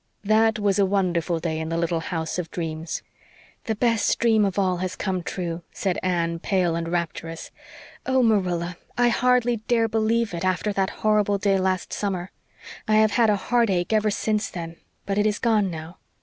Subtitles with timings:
[0.23, 3.03] That was a wonderful day in the little house of dreams.
[3.65, 7.51] "The best dream of all has come true," said Anne, pale and rapturous.
[8.07, 12.31] "Oh, Marilla, I hardly dare believe it, after that horrible day last summer.
[12.87, 15.97] I have had a heartache ever since then but it is gone now."